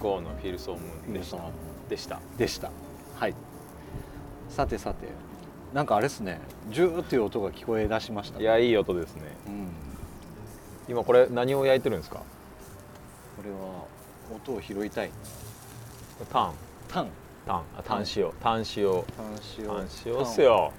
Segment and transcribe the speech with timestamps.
[0.00, 1.38] GO のフィルソームーンでした。
[1.88, 2.20] でした。
[2.38, 2.70] でした。
[3.16, 3.34] はい。
[4.48, 5.06] さてさて
[5.72, 6.40] なんかあれですね。
[6.70, 9.22] ジューっていう音が聞こえ出しましたいやいい音ですね。
[9.46, 9.68] うん。
[10.88, 12.16] 今これ何を焼いてるんですか？
[12.16, 12.24] こ
[13.44, 13.84] れは
[14.34, 15.10] 音を拾いたい。
[16.32, 16.52] タン。
[16.88, 17.08] タン。
[17.46, 17.62] タン。
[17.76, 18.32] あタン塩。
[18.40, 18.64] タン。
[18.76, 19.04] 塩。
[19.16, 19.66] タン塩。
[19.66, 20.72] タン塩っすよ。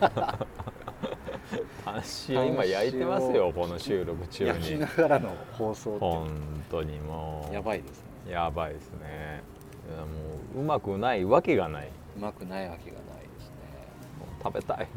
[0.00, 2.02] タン。
[2.28, 6.30] 塩今焼いてますよこの収録中焼きにながらの放送本
[6.70, 7.54] 当にもう。
[7.54, 9.42] やばいですねやばいですね。
[10.54, 11.88] もううまくないわけがない。
[12.16, 13.56] うまくないわけがないですね。
[14.18, 14.88] もう食べたい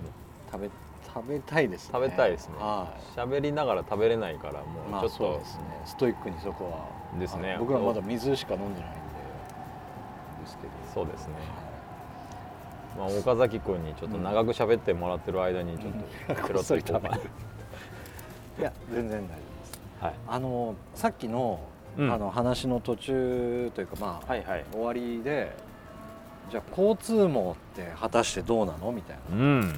[0.51, 0.70] 食べ
[1.13, 1.89] 食べたいですね。
[1.93, 2.55] 食べたいですね。
[2.57, 5.09] は喋りながら食べれないからもうちょっと。
[5.09, 5.63] そうですね。
[5.85, 7.20] ストイックにそこは。
[7.20, 7.53] ですね。
[7.53, 8.99] あの僕らまだ水しか飲んでないんで。
[10.43, 10.70] ですけど。
[10.93, 11.34] そうですね。
[12.98, 17.20] まあ、岡崎君にちょっと長く喋ってもらってる間にちょっとペロッといこうかな、い
[18.62, 19.79] や全然大丈夫です。
[19.99, 24.65] はい、あのさっきの,、うんあの話の途中というかまあ、はいはい。
[24.71, 25.55] 終わりで
[26.52, 28.91] じゃあ交通網って果たしてどうなの？
[28.91, 29.74] みたいなうん。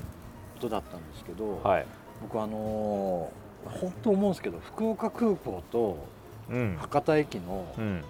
[0.56, 1.86] ことだったんですけど、はい。
[2.22, 3.32] 僕あの
[3.66, 5.98] 本当思うんですけど福岡空港と
[6.50, 6.78] うん。
[6.80, 8.04] 博多駅の,、うん。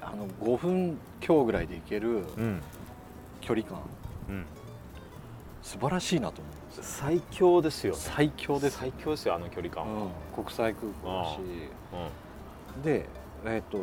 [0.00, 2.62] あの5分強ぐらいで行けるうん。
[3.40, 3.78] 距離感
[4.28, 4.44] うん。
[5.62, 6.84] 素晴らしいなと思うんですよ。
[6.84, 9.84] 最強ですよ最強です、最強ですよあの距離感。
[9.84, 10.02] は、
[10.36, 11.38] うん、国際空港だし。
[12.80, 13.06] うで
[13.44, 13.78] えっ、と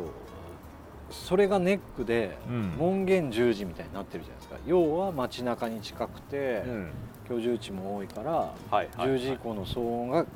[1.10, 2.74] それがネックでうん。
[2.76, 4.56] 門限10時みたいになってるじゃないですか。
[4.66, 6.90] 要は街中に近くて、んうん。
[7.28, 10.26] 居住地も多いから、はいはい10時以降の騒音が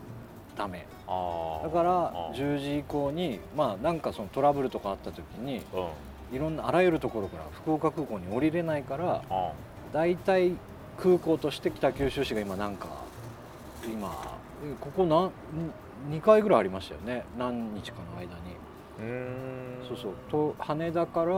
[0.57, 0.87] ダメ。
[1.07, 2.35] だからあー。
[2.35, 6.37] 10時以降にまあなんかそのトラブルとかあった時にうん。
[6.37, 9.53] いろんなあらゆるところから福岡空港に降りれないからあ
[9.95, 10.53] 大体
[10.99, 12.87] 空港として北九州市が今なんか
[13.91, 14.37] 今
[14.79, 15.33] ここ何
[16.15, 17.25] 2回ぐらいありましたよね。
[17.39, 18.29] 何日かの間に
[19.89, 20.13] そうそう。
[20.31, 21.33] と羽田から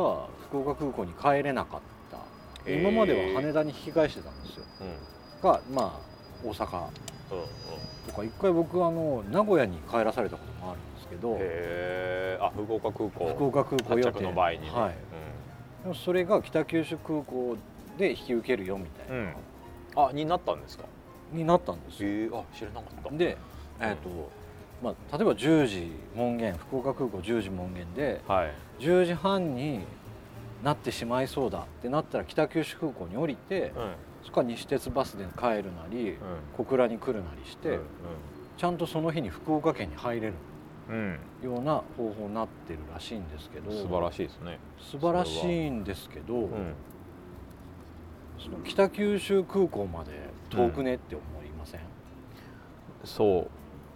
[0.49, 2.71] 福岡空港に帰れなかった。
[2.71, 4.65] 今までは羽田に引き返してたんですよ。
[4.81, 5.43] うん。
[5.43, 6.89] がまあ大阪。
[7.31, 7.47] うんうん。
[8.09, 11.39] とか一回僕あの名古屋に帰らされたこともあるんですけど。
[12.45, 13.35] あ福岡空港。
[13.35, 14.95] 福岡空港予発定着の場合にね、はい、
[15.83, 17.57] でもそれが北九州空港
[17.99, 19.35] で引き受けるよみたいな、うん。
[20.09, 20.85] あになったんですか？
[21.33, 22.09] になったんですよ。
[22.09, 23.11] へえあ知らなかった。
[23.11, 23.37] で、
[23.81, 24.09] えーと
[24.83, 28.53] まあ、例えば10時門限福岡空港10時門限ではい。
[28.79, 29.81] 10時半に
[30.65, 33.93] なってしまいそうだってなったら北九州空港に降りて、うん。
[34.23, 36.17] そこから西鉄バスで帰るなり、
[36.57, 37.81] 小倉に来るなりして、うん
[38.59, 40.35] ちゃんとその日に福岡県に入れる
[40.91, 41.19] うん。
[41.43, 44.59] ような方法になってるらしいんですけど素晴らしいですね。
[44.79, 46.75] 素晴らしいんですけど、うん。
[48.39, 50.11] その北九州空港まで
[50.51, 51.81] 遠くねって思いません、
[53.05, 53.51] そう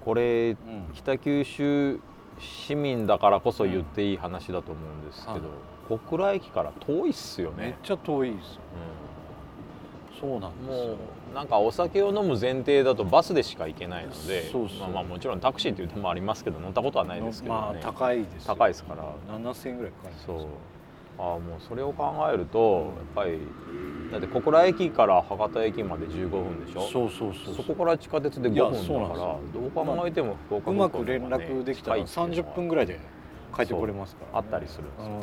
[0.04, 0.56] これうん。
[0.94, 2.00] 北九州
[2.38, 5.40] 市民だからこそ言っていい話だと思うんですけど、
[5.88, 8.60] 小倉駅から遠いっすよね、めっちゃ遠いですよ。
[10.20, 10.86] そうなんうん、ですよ。
[10.88, 10.94] も
[11.32, 14.50] うなんかお酒を飲む前提だとバスでしか行けないので
[14.80, 18.54] まあ、まあもちろんタクシーという手もありますけど乗ったことはないですけどね、まあ高いですよ。
[18.54, 19.04] 高いですから。
[19.36, 20.36] 7000円ぐらいかかるんですそう。
[20.38, 20.46] よ
[21.18, 23.38] ああもうそれを考えるとやっぱり
[24.10, 26.80] だって小倉駅から博多駅まで15分でしょ？
[26.88, 32.98] そうそうそうそこから地下鉄で5いや分だからどう考えても福岡ねまく連絡できたら近いっていうのは30分ぐらいで
[33.54, 35.12] 帰ってこれますから、あったりするんですよ。
[35.12, 35.20] うん。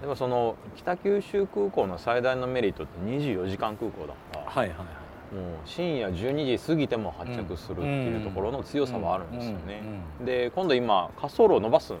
[0.00, 4.86] でもその北九州空港の最大のメリットって24時間空港だから、はいはいはい。
[5.34, 9.82] もう深夜12時過ぎても発着するっていうところの強さはあるんですよね、
[10.22, 11.94] で今度今滑走路を伸ばす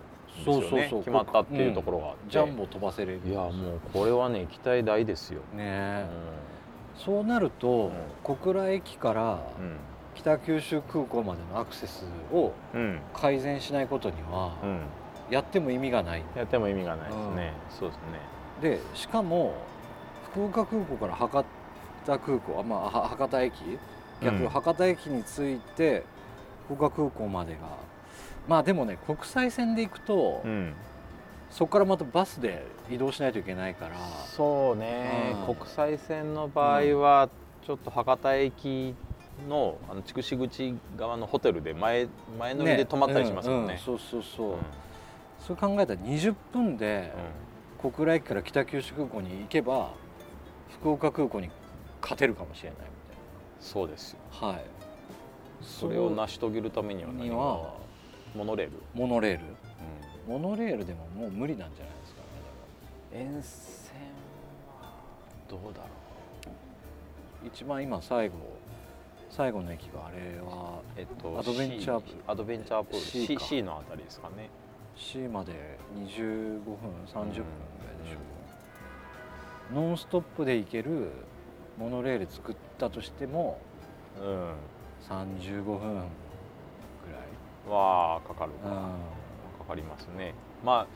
[0.44, 0.98] そうそうそう。
[1.00, 2.06] 決まったっていうところが。
[2.08, 3.20] あって、ジャンボ飛ばせれる。
[3.24, 3.52] いやもう
[3.92, 6.06] これはね期待大ですよ、ねうえ
[6.96, 7.90] そうなると、う
[8.22, 9.40] 小倉駅からん。
[10.14, 13.00] 北九州空港までのアクセスをうん。
[13.14, 14.80] 改善しないことにはうん、
[15.30, 16.22] やっても意味がない。
[16.36, 18.02] やっても意味がないですね、そうですね。
[18.60, 19.54] でしかも
[20.32, 21.44] 福岡空港から博
[22.06, 23.54] 多空港あ、まあ、は博多駅？
[24.22, 24.48] 逆、うん。
[24.48, 26.04] 博多駅に着いて
[26.66, 27.60] 福岡空港までが
[28.48, 30.74] まあでもね国際線で行くと、うん。
[31.50, 33.94] そこからまたバスで移動しないといけないから。
[34.34, 35.54] そうね、うん。
[35.54, 37.28] 国際線の場合は
[37.66, 38.94] ちょっと博多駅
[39.48, 42.08] のあの筑紫口側のホテルで前
[42.38, 43.66] 前乗りで泊まったりしますもんね。
[43.66, 43.78] うんうん。
[43.78, 44.58] そうそうそう、うん。
[45.46, 47.12] そう考えたら20分で
[47.78, 49.90] う小倉駅から北九州空港に行けば
[50.80, 51.50] 福岡空港に
[52.00, 52.88] 勝てるかもしれないみん
[53.60, 54.18] そうですよ。
[54.32, 54.64] たいなはい。
[55.60, 57.36] それを成し遂げるためにはに何が。
[57.36, 57.81] は
[58.34, 59.40] モノレール、モノレール。
[60.26, 62.20] モノレールでももう無理なんじゃないですか
[63.12, 63.96] ね沿線
[64.80, 64.92] は
[65.48, 65.88] どうだろ
[66.42, 66.56] でも
[67.44, 68.34] 一番今最後
[69.30, 73.04] 最後の駅があれはうえっとアドベンチャー C アドベンチャープール。
[73.04, 73.44] C C, か。
[73.44, 74.48] C のあたりですかね。
[74.94, 75.52] 市まで
[75.96, 76.74] 25分
[77.06, 77.42] 30分ぐらい
[78.04, 78.18] でしょ
[79.72, 81.10] う、ノンストップで行ける
[81.78, 83.58] モノレール作ったとしても
[84.22, 84.52] うん。
[85.08, 86.02] 35分
[87.68, 90.34] はかかるか、うかかりますね。
[90.64, 90.86] まあ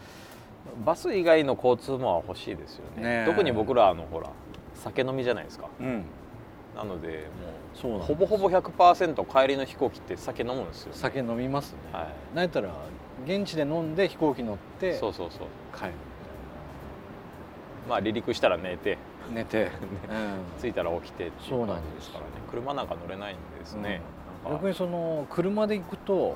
[0.85, 3.03] バス以外の交通網は欲しいですよね。
[3.03, 3.25] ねえ。
[3.27, 4.31] 特に僕らあのほら
[4.75, 5.69] 酒飲みじゃないですか。
[5.81, 6.05] ん、うん、
[6.75, 7.15] なのでも
[7.75, 12.71] そうほぼほぼ100%帰りの飛行機って酒飲むんですよ、ね、酒飲みますね、はなんやったら
[13.25, 15.47] 現地で飲んで飛行機乗っいてそうそうそう。
[15.77, 15.93] 帰る。
[17.89, 18.99] まあ離陸したら寝て。
[19.33, 19.71] 寝て、
[20.11, 20.61] うん。
[20.61, 22.31] 着いたら起きてっていそうなんですじですからね。
[22.51, 23.99] 車なんか乗れないんですね、なん。
[23.99, 24.05] か
[24.45, 26.35] 逆にその車で行くとうん。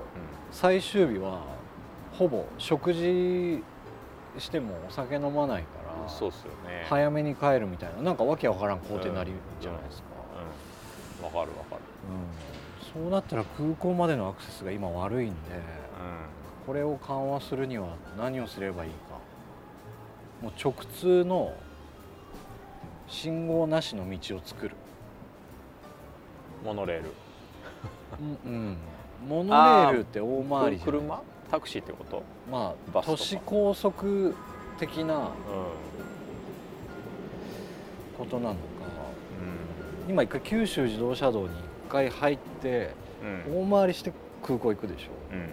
[0.52, 1.42] 最終日は
[2.12, 3.62] ほぼ食事
[4.38, 5.68] してもお酒飲まないか
[6.04, 6.86] らそうっすよね。
[6.88, 8.02] 早めに帰るみたいな。
[8.02, 10.08] なんかわけわからん工程になりじゃないですか、
[11.20, 11.24] うん。
[11.24, 11.82] わかるわかる。
[12.94, 13.02] うん。
[13.02, 19.18] そうなったら空港までのアクセスが今悪いんでうこれを緩和するには何をすればいいか。
[20.42, 21.52] もう直通の
[23.06, 24.74] 信号なしの道を作る、
[26.62, 27.12] んモノレール
[28.18, 28.76] うんうん、
[29.28, 31.22] モノレールって大回りじゃ車？
[31.50, 32.22] タクシーってこと？
[32.50, 34.34] まあ都市高速
[34.78, 35.20] 的なう
[38.18, 38.58] ことなのか。
[40.06, 40.10] ん。
[40.10, 41.52] 今一回九州自動車道に一
[41.90, 43.54] 回入ってうん。
[43.58, 45.10] うん大回りして空港行くでしょ？
[45.32, 45.48] うん。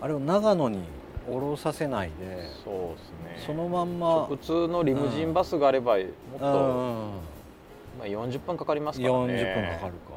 [0.00, 0.80] あれを長野に
[1.28, 3.10] 降ろさせないでそうです
[3.40, 3.44] ね。
[3.46, 4.26] そのまんま。
[4.28, 6.06] 直通のリムジンバスがあればもっ
[6.38, 7.10] と、うん
[7.98, 9.34] まあ、40分かかりますからね。
[9.34, 10.07] 40分かかるか、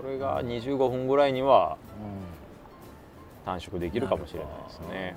[0.00, 2.36] それが25分ぐらいにはうん。
[3.46, 5.14] 短縮できるかもしれないですね。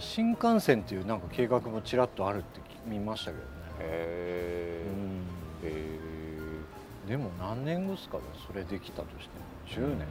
[0.00, 3.48] 新幹線っていうなんか計画もちらっとあるって見ましたけどね、
[3.80, 4.84] へ
[5.62, 9.86] うえへん、でも何年後ですかねそれできたとしても。
[9.88, 9.98] 10年。
[10.02, 10.06] え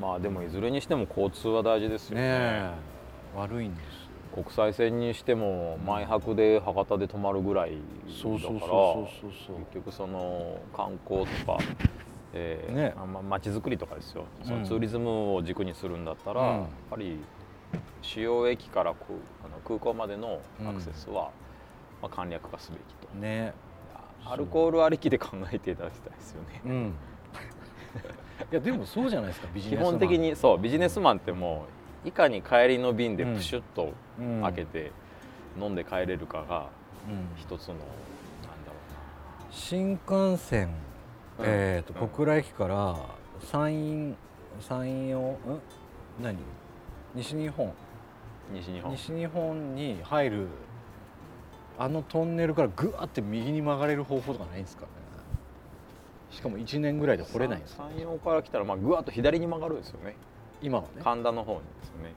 [0.00, 2.70] まあでもいずれにしても交通は大事ですよね。
[3.34, 4.07] 悪いんです
[4.42, 7.76] 国際線にしても前泊で博多で泊まるぐらいだ
[8.22, 11.58] そうからそうそうそうそう結局その観光とか、
[12.32, 12.94] えーね。
[12.96, 14.24] あま街づくりとかですよ。
[14.44, 14.60] そうん。
[14.62, 16.48] のツーリズムを軸にするんだったら、うん。
[16.58, 17.18] やっぱり
[18.02, 19.04] 主要駅から空
[19.44, 21.30] あの空港までのアクセスは、
[22.00, 23.14] まあ、簡略化すべきと。
[23.18, 23.52] ね。
[24.24, 26.60] アルコールありきで考えていただきたいですよね。
[26.64, 26.94] うん。
[28.52, 29.90] いやでもそうじゃないですかビジネ基スマン。
[29.92, 34.40] 本的にそうビジネスマンってもういかに帰りの便でプシュッとうん。
[34.42, 34.92] 開けて
[35.60, 36.68] 飲んで帰れるかが
[37.08, 37.28] うん。
[37.36, 37.86] 一つのなんだ
[38.70, 38.74] ろ
[39.50, 40.68] 新幹線、
[41.38, 41.44] うん。
[41.46, 42.08] えー、とうん。
[42.08, 42.96] 小倉駅から
[43.42, 44.14] 山陰
[44.60, 45.38] 山陰をん？
[46.22, 46.36] 何？
[47.14, 47.66] 西日本。
[47.66, 47.68] う
[48.54, 48.92] な西日本。
[48.92, 50.46] 西日本に入る
[51.78, 54.88] あのトンネルからぐわって右に曲がれる方法とかないんですかね？
[56.30, 57.84] しかも1年ぐらいで掘れないんですか？
[57.96, 60.16] 山陽から来たらまあぐわっと左に曲がるんですよね
[60.60, 60.88] 今はね。
[61.02, 62.12] 神田の方にですね。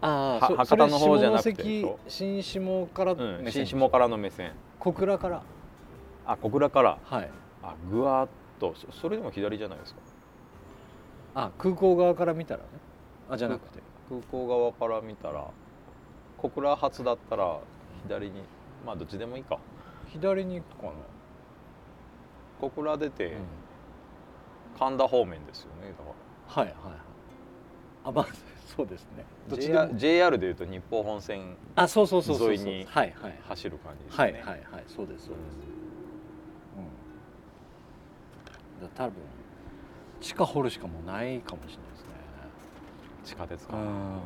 [0.00, 4.52] あはあそ博多の方じゃなくて新下からうん新下からの目線。
[4.78, 5.42] 小倉から。
[6.26, 6.98] あ小倉から。
[7.02, 7.30] はい。
[7.62, 8.28] あぐわっ
[8.60, 8.74] と。
[8.74, 10.00] そそれでも左じゃないですか。
[11.34, 12.66] あ空港側から見たらね。
[13.30, 13.80] あじゃなくて。
[14.08, 15.48] 空港側から見たら
[16.38, 17.58] 小倉発だったら
[18.04, 18.42] 左に
[18.84, 19.58] まあどっちでもいいか。
[20.08, 20.92] 左に行くかな、
[22.60, 23.40] 小倉出てうん。
[24.78, 27.05] 神田方面ですよねだかはいはいはい
[28.06, 28.26] あまあ
[28.76, 29.24] そうですね。
[29.48, 33.38] JR, JR でいうと日豊本線沿いにはいはい。
[33.48, 34.24] 走る感じですね。
[34.24, 34.84] はいはいはい。
[34.86, 35.56] そうですそうです、
[38.80, 39.14] うん、だ多分
[40.20, 42.10] 地下掘るしかもうないかもしれないですね。
[43.24, 44.20] 地下鉄かうん。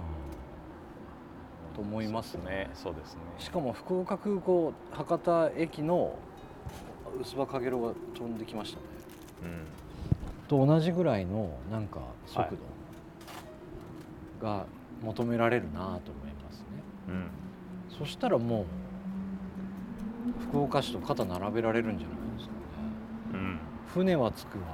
[1.74, 2.68] と思いますね。
[2.74, 3.20] そうですね。
[3.38, 6.18] しかも福岡空港博多駅の
[7.20, 8.86] 薄葉かげろうが飛んできましたね。
[9.44, 9.66] うん。
[10.48, 12.79] と同じぐらいのなんか速度
[14.40, 14.66] が
[15.02, 16.66] 求められるなと思いますね、
[17.08, 17.30] うん。
[17.98, 18.64] そしたらもう
[20.42, 22.60] 福岡市と肩並べられるんじゃないですかね。
[23.32, 23.58] うん。
[23.92, 24.64] 船は着くわ。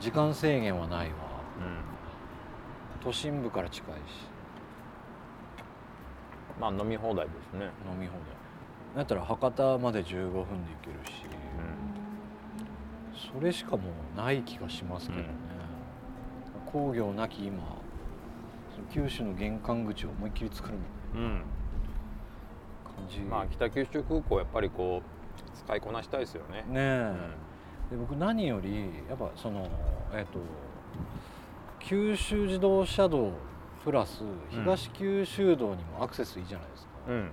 [0.00, 1.14] 時間制限はないわ。
[3.02, 4.28] 都心部から近いし。
[4.30, 4.36] うん
[6.58, 7.66] まあ飲み放題ですね。
[7.90, 8.20] 飲み放題。
[8.96, 10.46] だったら博多まで15分で行
[10.82, 11.12] けるし。
[13.34, 13.82] それしかも
[14.14, 15.28] うない気がしますけどね、
[16.64, 17.62] 工業なき今
[18.92, 20.74] 九州の玄関口を思いっきり作る
[21.14, 21.30] みうん、うん。
[21.30, 21.44] たいな
[22.96, 26.64] 感じ、まあ北九州空港やっぱりこう使いこなしたいですよね。
[26.68, 27.14] ねえ、
[27.90, 29.68] で僕何よりやっぱその
[30.14, 30.38] えっ、と
[31.80, 33.32] 九州自動車道
[33.84, 37.14] プラス東九州道にもアクセスいいじゃないですか、うん。
[37.14, 37.30] うん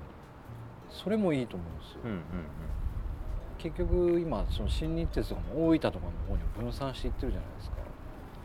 [0.90, 2.20] それもいいと思うんですよ、うんうん。
[3.58, 7.76] 結局今その新日鉄とかも大分とかの方にも分散していってるじゃないですか。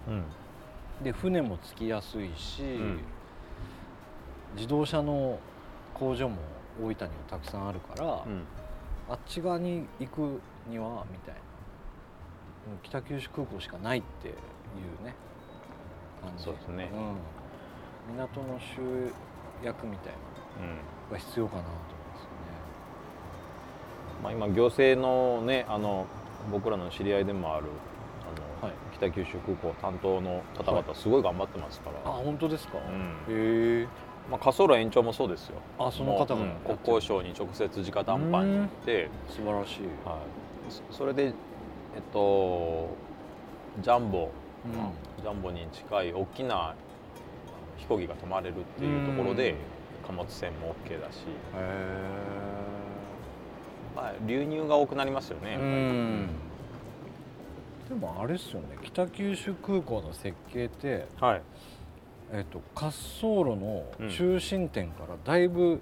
[0.08, 0.22] うん
[1.02, 3.00] で船も着きやすいし、ん。
[4.56, 5.38] 自動車の
[5.94, 6.36] 工場も
[6.80, 8.44] 大分にはたくさんあるから、うん。
[9.08, 11.40] あっち側に行くにはみたいな。
[12.82, 15.14] 北九州空港しかないっていうね。
[16.20, 16.44] 感じ。
[16.44, 16.90] そうですね。
[18.08, 19.12] うん、港の集
[19.64, 20.12] 約みたい
[20.60, 20.66] な。
[20.66, 20.76] うん。
[21.08, 21.98] のが必要かなと思い
[24.22, 26.06] まあ、今行政のねあの
[26.50, 27.66] 僕らの知り合いでもある
[28.60, 28.72] はい。
[28.96, 33.34] 北九州空港担当の方々すごい頑張ってますから、あ本当ですか、うん。
[33.34, 33.86] へえ。
[34.30, 35.56] まあ、滑走路延長もそうですよ。
[35.78, 40.18] あその方がもううん国交省に直接直談判に行って、素晴らしい、は
[40.68, 41.32] い、そそれでえっ
[42.12, 42.88] と
[43.80, 44.30] ジャンボ、
[44.66, 44.76] うん。
[44.76, 46.74] まあジャンボに近い大きな
[47.76, 49.58] 飛行機が止まれるっていうところで、うん。
[50.06, 51.24] 貨物船も OK だし、
[51.54, 52.18] へ
[53.94, 55.70] まあ、流入が多くなりますよねえやっぱり。
[55.70, 56.47] うん
[57.88, 58.76] でもあれですよね。
[58.82, 61.42] 北九州空港の設計って、はい。
[62.32, 64.10] えっと滑走路のうん。
[64.10, 65.80] 中心点からだいぶ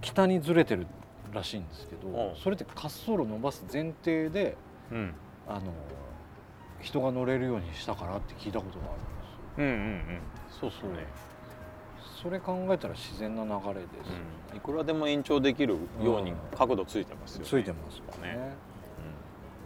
[0.00, 0.86] 北にずれてる
[1.32, 2.36] らしいんですけど、うん。
[2.36, 4.56] それって滑走路伸ばす前提で
[4.90, 5.14] うん。
[5.48, 5.72] あの
[6.80, 9.38] 人が乗れるようにしたからって聞いたことがあるんですよ。
[9.58, 9.76] うんうんう
[10.18, 10.20] ん。
[10.60, 11.06] そうそうね、
[12.22, 13.86] それ考えたら自然な流れです、
[14.50, 18.34] うん、いくらでも延長できるように角度ついてますよね、ついてますからね。
[18.34, 18.73] ね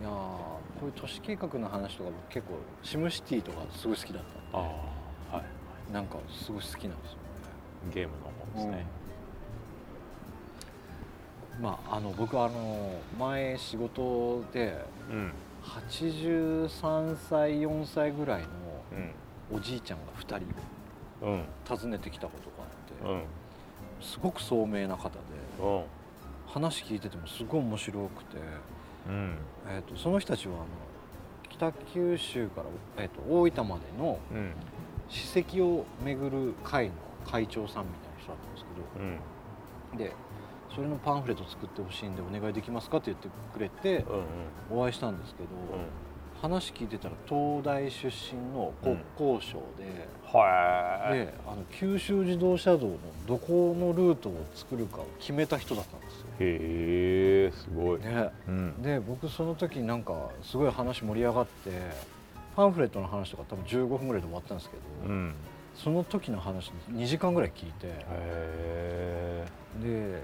[0.01, 4.41] いやーこういう都市計画の話とか僕結構シムシティとかすごい好きだったんで。
[4.53, 4.59] あ
[5.33, 5.93] あはい。
[5.93, 7.19] なんかすごい好きなんですよ。
[7.19, 7.25] ね
[7.95, 8.87] ゲームの方ですね、
[11.61, 15.33] まああの僕あの前仕事でうん。
[15.63, 18.49] 83歳4歳ぐらいの
[18.93, 19.57] うん。
[19.59, 20.39] おじいちゃんが2
[21.21, 21.45] 人うん。
[21.69, 23.23] 訪ねてきたことがあって、うん。
[24.01, 25.17] すごく聡明な方で。
[25.61, 25.85] うん。
[26.47, 28.39] 話聞いててもすごい面白くて、
[29.09, 29.39] うん。
[29.69, 30.67] えー、とその人たちはあの
[31.49, 32.67] 北九州から、
[33.05, 34.53] えー、と大分までのうん。
[35.09, 36.93] 史跡を巡る会の
[37.25, 38.65] 会長さんみたいな人だったんです
[38.99, 39.99] うん。
[39.99, 40.17] けどで
[40.75, 44.17] それのパンフレット作ってほしいんでお願いできますかって言ってくれてうん
[44.77, 44.81] うん。
[44.83, 46.08] お会いしたんですけど、うん
[46.41, 56.27] 話聞いてたら東大出身の国交省で,、はであの九州自動車道のどこのルートを作るかを決めた人だったんですよ。
[56.41, 58.83] いへえすごい、ね、うん。
[58.83, 61.71] で僕その時なんかすごい話盛り上がって
[62.55, 65.35] パンフレットの話とか多分15分ぐらいで終わったんですけど、うん。
[65.75, 67.87] その時の話2時間ぐらい聞いて
[69.81, 70.23] で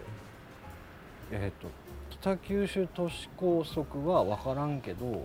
[1.31, 1.69] えっ、と
[2.11, 5.23] 北九州都市高速は分からんけど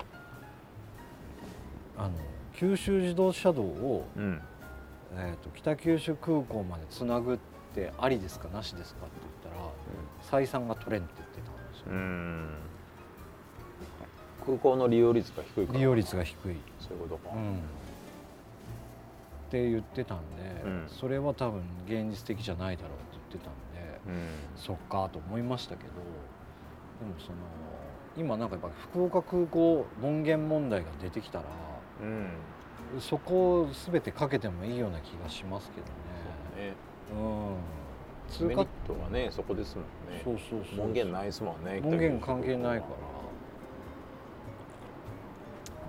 [1.99, 2.11] あの
[2.55, 4.41] 九州自動車道を、うん。
[5.15, 7.37] えー、と北九州空港までつなぐっ
[7.73, 8.47] てありですか？
[8.49, 9.07] なしですか？
[9.07, 12.49] って言ったら採算が取れんって言ってたんですよ、うん。
[14.45, 15.79] 空港の利用率が低いから。
[15.79, 17.55] 利用率が低い、そういうことか、うん、っ
[19.49, 20.85] て言ってたんで、うん。
[20.87, 24.27] それは多分現実的じゃないだろうって言ってたんで、うん。
[24.55, 27.37] そっかと思いましたけどでもその
[28.15, 31.45] 今なんかやっぱ福岡空港門限問題が出てきたら
[32.01, 32.29] うん。
[32.99, 35.93] そこを全てかけてもいいような気がしますけどね。
[36.69, 36.73] ね。
[38.41, 40.21] うん、メリットはねそこですもんね。
[40.23, 42.91] そうそうそう門限ないですもんね門限関係ないから。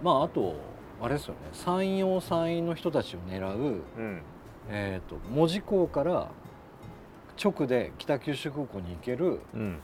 [0.03, 0.55] まああと
[1.01, 1.41] あれですよね。
[1.53, 4.23] 山陽山陰の人たちを狙う、うん。
[4.69, 6.29] えー、と門司港から
[7.43, 9.79] 直で北九州空港に行けるうん。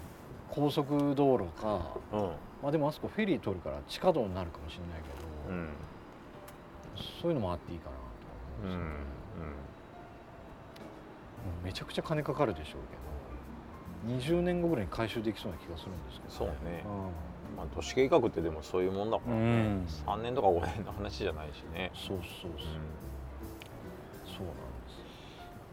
[0.50, 1.96] 高速道路か。
[2.12, 2.20] うん。
[2.62, 5.68] まあでもあそこフェリー通るから地下道になるかもしれないけど、うん
[7.22, 8.02] そういうのもあっていいかなと
[8.64, 9.44] うん思いますね、
[11.60, 11.64] うん。
[11.66, 12.96] めちゃくちゃ金かかるでしょうけ
[14.12, 16.84] ど20年後ぐらいに回収できそうな気がするんですけど、そうね。
[16.84, 16.92] うん
[17.56, 19.86] まあ都市計画ってでもそういうもんだからね、うん。
[20.06, 22.58] 3年とか5年の話じゃないしね、そうそうそう、うん。
[24.36, 24.56] そうなん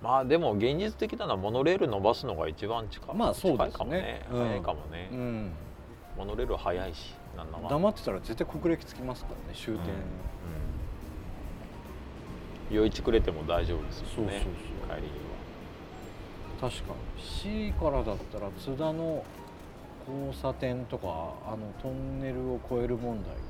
[0.01, 3.71] まあでも現実的なのはモノレール伸ばすのが一番近いまあそうですね。
[3.71, 4.39] 近いかもね、うん。
[4.39, 5.51] 早いかもね、です、うん、
[6.17, 7.15] モノレールは早いし
[7.69, 9.83] 黙ってたら絶対国歴つきますからね終点、うん
[12.71, 14.45] 余市くれても大丈夫ですそうそうよね
[14.89, 15.23] 帰りに
[16.63, 17.21] 確かに。
[17.21, 19.25] C からだったら津田の
[20.07, 23.41] 交差点とかあのトンネルを越える問題が。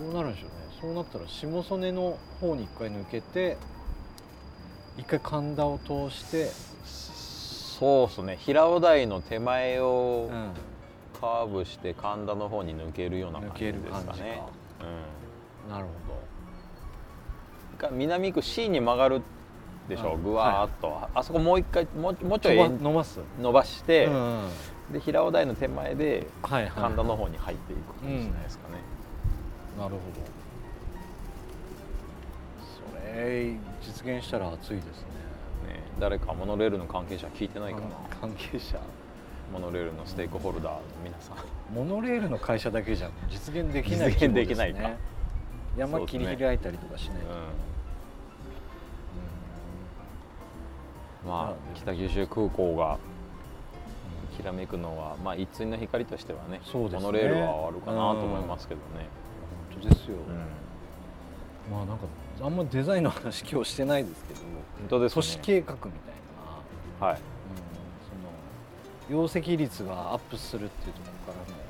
[0.00, 0.54] どうなるんでしょうね。
[0.80, 3.56] そうなったら下曽根の方に一回抜けて
[4.98, 6.50] 一回神田を通して、は
[6.84, 8.36] そうですね。
[8.40, 10.50] 平尾台の手前をうん、
[11.20, 14.12] カーブして神田の方に抜けるような感じですかか。
[14.16, 14.42] ね
[15.70, 15.94] なるほう
[16.30, 16.33] ん
[17.78, 19.22] が南区 C に曲がる
[19.88, 20.22] でしょ、うん。
[20.22, 24.48] ぐわーっと、あそこもう一回もうもうちどょい伸ばす、伸ばして、うんうん。
[24.92, 26.72] で平尾台の手前ではいはい。
[26.72, 28.74] 神田の方に入っていく感じじゃないですかね、
[29.78, 30.00] なるほど。
[33.12, 34.92] それ実現したら熱いですね。
[35.68, 37.86] ね誰かモノレールの関係者聞いてないかな。
[38.20, 38.78] 関係者。
[39.52, 41.36] モノレールのステークホルダーの皆さん。
[41.72, 44.90] モノレールの会社だけじゃ実現できない実現できないか
[45.76, 47.26] 山切り開いたりとかしないと、
[51.24, 51.30] うん。
[51.30, 52.98] まあ北九州空港が
[54.36, 57.00] きらめくのはまあ一対の光としてはねそうですね。
[57.00, 59.06] モノレールはあるかなと思いますけどね、
[59.72, 61.76] 本当ですよ、うん。
[61.76, 62.04] まあなんか
[62.42, 65.14] あんまデザインの話今日してないですけど本当ですね。
[65.14, 65.92] 都市計画みたい
[67.00, 67.16] な、はい。
[67.16, 67.22] うん、
[69.08, 71.63] その容積率がアップするっていうところからの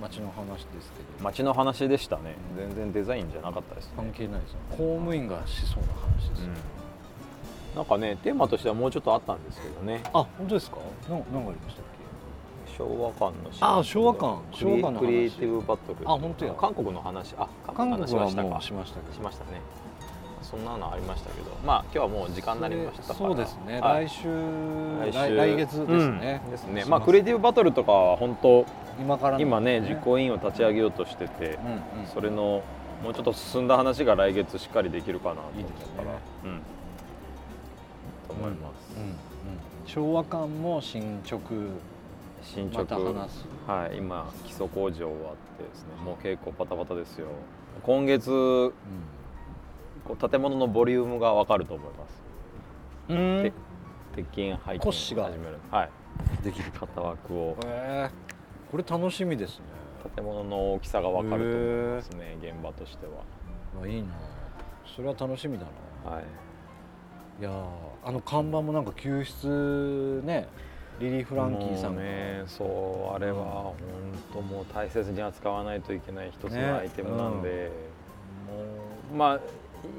[0.00, 1.24] 街の話ですけど。
[1.24, 2.34] 街の話でしたね。
[2.56, 3.92] 全然デザインじゃなかったですね。
[3.96, 4.58] 関係ないですよ。
[4.70, 7.76] 公務員がしそうな話ですよ、うん。
[7.76, 10.02] なんかねテーマとしてはもうちょっとあったんですけどね。
[10.12, 10.76] あ本当ですか？
[11.08, 11.84] な何がありましたっ
[12.76, 13.24] 昭和館
[13.60, 14.38] のあ昭和館。
[14.52, 14.98] 昭和館の話。
[14.98, 15.98] クリエイティブバトル。
[16.04, 16.54] あ本当や。
[16.54, 17.34] 韓国の話。
[17.38, 19.60] あけ韓国の話はしたもかうしましたしましたね。
[20.42, 21.50] そんなのありましたけど。
[21.64, 23.14] まあ今日はもう時間になりましたから。
[23.14, 24.08] そうですね、はい。
[24.08, 24.28] 来週
[25.00, 25.18] 来週。
[25.18, 26.50] 来来月ですね、うん。
[26.50, 26.84] ですね。
[26.86, 28.66] まあクリエイティブバトルとかは本当
[28.98, 31.58] 今からの今ね実行委員を立ち上げようとしてて、
[31.94, 32.06] うんうん。
[32.12, 32.62] それの
[33.02, 35.96] もうちょっと進んだ話が来月しっかりできるかなと思ういいですね。
[35.96, 36.60] からうん。
[38.28, 39.14] と思います、うんうん
[39.86, 41.38] 昭和館も進捗
[42.42, 42.82] 進捗。
[42.82, 43.46] また話す。
[43.66, 45.14] はい今基礎工事終わっ
[45.58, 47.26] てですねもう結構バタバタですよ。
[47.82, 48.72] 今月う
[50.04, 53.12] こう建物のボリュームが分かると思います。
[53.12, 53.52] ん、で
[54.16, 55.24] 鉄筋背筋骨子が。
[55.24, 55.58] 始める。
[55.70, 55.90] はい。
[56.42, 56.72] できる。
[56.78, 57.56] 型枠を。
[57.64, 58.33] へえ
[58.74, 59.64] これ楽しみですね。
[60.16, 63.06] 建物の大きさが分かると思いますね現場として
[63.80, 64.08] あいいな。
[64.96, 65.64] それは楽しみだ
[66.04, 66.10] な。
[66.10, 66.24] ははい。
[67.40, 67.54] いやー
[68.02, 70.48] あの看板もなんか救出ね
[70.98, 73.74] リリー・フランキーさんねそうあれは本
[74.32, 77.70] 当もう大切に扱わないといけない一つのアイテムなんで、
[78.48, 79.40] もうまあ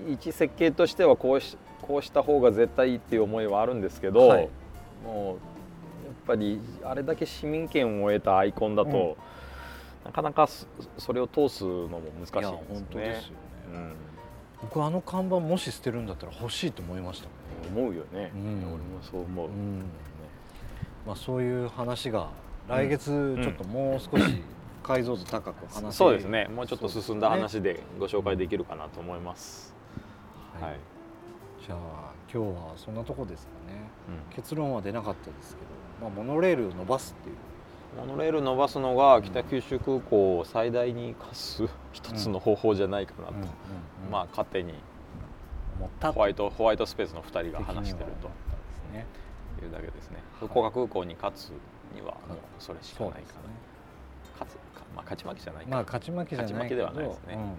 [0.06, 4.50] 一設計としてはこうしこうした方が絶対いいっていう思いはあるんですけど、はい。
[5.06, 5.55] もう
[6.26, 9.18] ぱりあれだけ市民権を得たアイコンだと、
[10.04, 12.64] なかなかそそれを通すのも難しいですね。
[12.70, 13.36] 本当ですよね、
[13.74, 13.96] うん。
[14.62, 17.28] 僕あの看板もし捨てるんだったら欲しいと思いました
[17.70, 18.64] 思うよね、うん。
[18.68, 19.80] 俺もそう思う、うん。
[19.80, 19.86] ね
[21.08, 22.30] まあ、そういう話が
[22.68, 24.44] 来月ちょっともう少し
[24.82, 26.48] 解像度高く話せそうですね。
[26.48, 29.74] もうちょっと進んだ話でご紹介できるかなと思います。
[30.60, 30.80] ははいい、
[31.66, 31.78] じゃあ
[32.32, 33.90] 今日はそんなとこですかね。
[34.30, 34.36] うん。
[34.36, 35.68] 結論は出なかったですけど、
[36.02, 37.36] まあ、モノレールを伸ばすっていう。
[37.98, 43.34] モノレール伸ばすのが北九州空港を最大に活かす一つの方法じゃないかなと、
[44.12, 44.74] まあ勝手に。
[46.02, 48.30] ホワイトホワイトスペースの2人が話してると。
[49.64, 50.18] いうだけですね。
[50.18, 51.50] はい福岡空港に勝つ
[51.96, 53.26] にはもうそれしかそないかな、ね。
[54.34, 57.34] 勝つか、まあ、勝ち負けじゃないか、まあ勝ち負けじゃない勝ち負けではないですね。
[57.36, 57.50] うんうん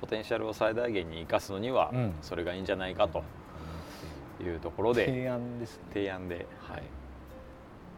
[0.00, 2.14] ポテンシャルを最大限に生かすのにはうん。
[2.22, 3.24] それがいいんじゃないかと
[4.40, 6.82] いうところで提案ですね提案で、はい、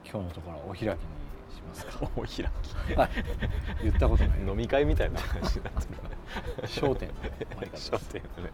[0.05, 2.11] 今日のところはお開きにしますか。
[2.17, 2.43] お開き。
[2.95, 3.11] はい。
[3.83, 4.41] 言ったことない。
[4.41, 5.95] 飲み会みたいな話になって
[6.63, 6.69] る。
[6.69, 7.99] 焦点の終わり方
[8.43, 8.53] ね。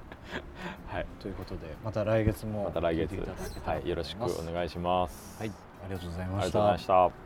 [0.87, 1.07] はい。
[1.21, 3.17] ということでまた来月もまた来月。
[3.65, 3.89] はい。
[3.89, 5.39] よろしくお願いします。
[5.39, 5.51] はい。
[5.85, 7.26] ありがとうございましありがとうございたました